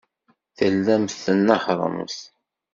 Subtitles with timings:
[0.57, 2.17] Tellamt tnehhṛemt.